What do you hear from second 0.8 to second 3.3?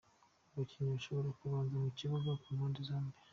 bashobora kubanza mu kibuga ku mpande zombi:.